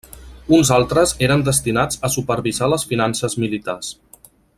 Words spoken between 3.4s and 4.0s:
militars.